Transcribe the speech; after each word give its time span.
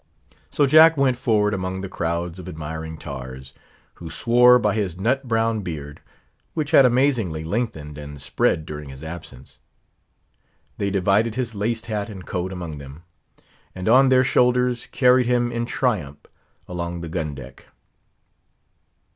So 0.49 0.65
Jack 0.65 0.97
went 0.97 1.15
forward 1.15 1.53
among 1.53 1.83
crowds 1.89 2.39
of 2.39 2.47
admiring 2.49 2.97
tars, 2.97 3.53
who 4.01 4.09
swore 4.09 4.57
by 4.57 4.73
his 4.73 4.99
nut 4.99 5.27
brown 5.27 5.59
beard, 5.61 6.01
which 6.55 6.71
had 6.71 6.87
amazingly 6.87 7.43
lengthened 7.43 7.99
and 7.99 8.19
spread 8.19 8.65
during 8.65 8.89
his 8.89 9.03
absence. 9.03 9.59
They 10.79 10.89
divided 10.89 11.35
his 11.35 11.53
laced 11.53 11.85
hat 11.85 12.09
and 12.09 12.25
coat 12.25 12.51
among 12.51 12.79
them; 12.79 13.03
and 13.75 13.87
on 13.87 14.09
their 14.09 14.23
shoulders, 14.23 14.87
carried 14.91 15.27
him 15.27 15.51
in 15.51 15.67
triumph 15.67 16.25
along 16.67 17.01
the 17.01 17.07
gun 17.09 17.35
deck. 17.35 17.67